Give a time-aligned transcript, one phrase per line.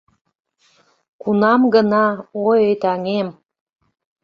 [1.21, 2.05] Кунам гына,
[2.47, 3.27] ой, таҥем